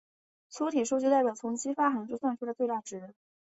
[0.49, 3.13] 粗体数据代表从激发函数算出的最大值。